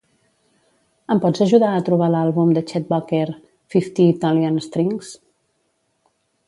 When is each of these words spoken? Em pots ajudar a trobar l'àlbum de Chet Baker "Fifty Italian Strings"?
Em 1.15 1.19
pots 1.25 1.43
ajudar 1.45 1.69
a 1.75 1.83
trobar 1.89 2.07
l'àlbum 2.15 2.55
de 2.57 2.65
Chet 2.73 2.89
Baker 2.95 3.23
"Fifty 3.75 4.09
Italian 4.17 4.61
Strings"? 4.71 5.13